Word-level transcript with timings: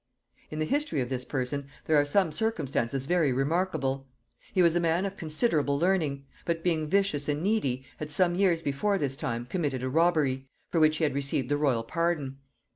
In 0.49 0.57
the 0.57 0.65
history 0.65 0.99
of 0.99 1.09
this 1.09 1.23
person 1.23 1.67
there 1.85 1.95
are 1.95 2.05
some 2.05 2.31
circumstances 2.31 3.05
very 3.05 3.31
remarkable. 3.31 4.07
He 4.51 4.63
was 4.63 4.75
a 4.75 4.79
man 4.79 5.05
of 5.05 5.15
considerable 5.15 5.77
learning, 5.77 6.25
but, 6.43 6.63
being 6.63 6.87
vicious 6.87 7.29
and 7.29 7.43
needy, 7.43 7.85
had 7.97 8.09
some 8.09 8.33
years 8.33 8.63
before 8.63 8.97
this 8.97 9.15
time 9.15 9.45
committed 9.45 9.83
a 9.83 9.89
robbery, 9.89 10.47
for 10.71 10.79
which 10.79 10.97
he 10.97 11.03
had 11.03 11.13
received 11.13 11.49
the 11.49 11.55
royal 11.57 11.83
pardon. 11.83 12.39